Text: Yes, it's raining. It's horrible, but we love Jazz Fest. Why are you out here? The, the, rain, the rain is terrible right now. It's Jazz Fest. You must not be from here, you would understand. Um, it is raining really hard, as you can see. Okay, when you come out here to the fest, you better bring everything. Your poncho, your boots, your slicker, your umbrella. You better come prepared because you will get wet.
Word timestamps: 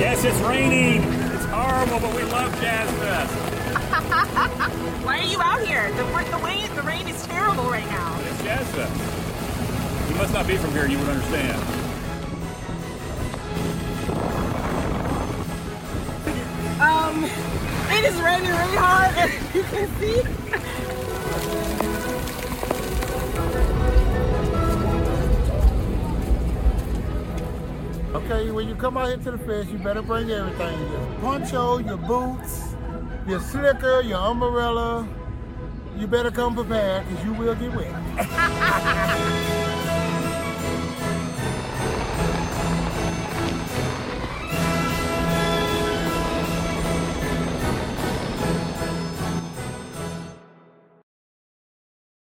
Yes, 0.00 0.24
it's 0.24 0.40
raining. 0.40 1.02
It's 1.34 1.44
horrible, 1.44 2.00
but 2.00 2.16
we 2.16 2.22
love 2.22 2.50
Jazz 2.58 2.90
Fest. 3.00 3.34
Why 5.04 5.18
are 5.18 5.22
you 5.22 5.42
out 5.42 5.60
here? 5.60 5.90
The, 5.90 6.04
the, 6.04 6.42
rain, 6.42 6.74
the 6.74 6.80
rain 6.80 7.06
is 7.06 7.22
terrible 7.26 7.64
right 7.64 7.84
now. 7.84 8.18
It's 8.20 8.42
Jazz 8.42 8.66
Fest. 8.70 10.08
You 10.08 10.16
must 10.16 10.32
not 10.32 10.46
be 10.46 10.56
from 10.56 10.70
here, 10.70 10.86
you 10.86 10.98
would 11.00 11.08
understand. 11.10 11.60
Um, 16.80 17.24
it 17.92 18.04
is 18.06 18.18
raining 18.22 18.48
really 18.48 18.76
hard, 18.76 19.14
as 19.18 19.54
you 19.54 19.62
can 19.64 20.00
see. 20.00 20.22
Okay, 28.24 28.50
when 28.50 28.68
you 28.68 28.74
come 28.74 28.96
out 28.96 29.08
here 29.08 29.16
to 29.16 29.30
the 29.32 29.38
fest, 29.38 29.70
you 29.70 29.78
better 29.78 30.02
bring 30.02 30.30
everything. 30.30 30.78
Your 30.92 31.20
poncho, 31.20 31.78
your 31.78 31.96
boots, 31.96 32.74
your 33.26 33.40
slicker, 33.40 34.02
your 34.02 34.18
umbrella. 34.18 35.08
You 35.96 36.06
better 36.06 36.30
come 36.30 36.54
prepared 36.54 37.08
because 37.08 37.24
you 37.24 37.32
will 37.34 37.54
get 37.54 37.74
wet. 37.74 39.66